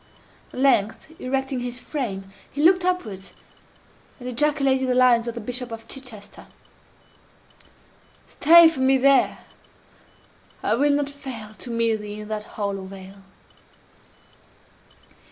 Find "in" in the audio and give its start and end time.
12.21-12.29